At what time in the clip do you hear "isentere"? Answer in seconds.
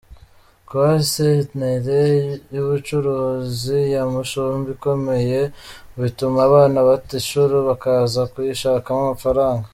1.03-1.99